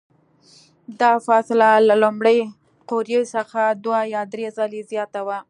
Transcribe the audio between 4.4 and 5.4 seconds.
ځلې زیاته وي.